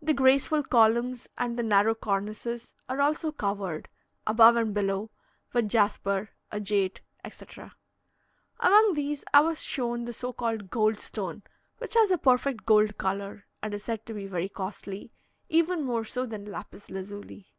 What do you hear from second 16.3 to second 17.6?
lapis lazuli.